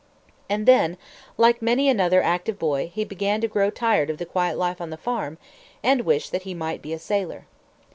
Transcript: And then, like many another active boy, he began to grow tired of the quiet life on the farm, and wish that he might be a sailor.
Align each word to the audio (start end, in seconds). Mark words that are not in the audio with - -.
And 0.49 0.65
then, 0.67 0.97
like 1.37 1.61
many 1.61 1.87
another 1.87 2.23
active 2.23 2.57
boy, 2.57 2.89
he 2.91 3.05
began 3.05 3.39
to 3.41 3.47
grow 3.47 3.69
tired 3.69 4.09
of 4.09 4.17
the 4.17 4.25
quiet 4.25 4.57
life 4.57 4.81
on 4.81 4.89
the 4.89 4.97
farm, 4.97 5.37
and 5.83 6.01
wish 6.01 6.29
that 6.29 6.41
he 6.41 6.55
might 6.55 6.81
be 6.81 6.91
a 6.93 6.97
sailor. 6.97 7.45